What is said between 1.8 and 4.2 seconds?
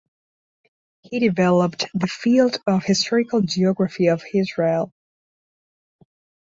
the field of historical geography